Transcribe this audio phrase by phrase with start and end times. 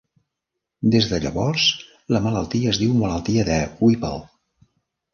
[0.95, 1.67] Des de llavors,
[2.17, 4.19] la malaltia es diu malaltia de Whipple.